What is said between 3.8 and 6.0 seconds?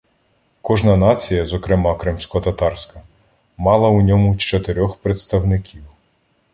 у ньому чотирьох представників.